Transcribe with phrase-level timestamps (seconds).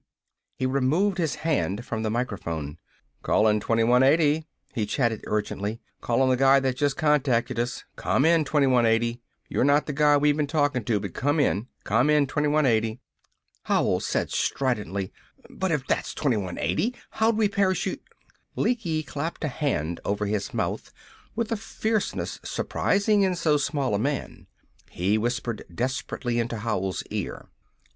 [0.55, 2.79] He removed his hand from the microphone.
[3.23, 5.79] "Callin' 2180!" he chattered urgently.
[6.01, 7.83] "Calling the guy that just contacted us!
[7.97, 9.21] Come in, 2180!
[9.47, 11.67] You're not the guy we've been talking to, but come in!
[11.83, 12.99] Come in, 2180!"
[13.65, 15.13] Howell said stridently:
[15.51, 18.01] "But if that's 2180, how'd we parachute".
[18.55, 20.91] Lecky clapped a hand over his mouth
[21.35, 24.47] with a fierceness surprising in so small a man.
[24.89, 27.49] He whispered desperately into Howell's ear.